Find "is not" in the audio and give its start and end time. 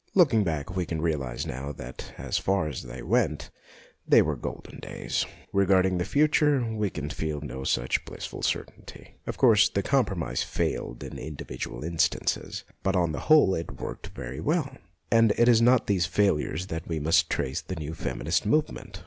15.47-15.85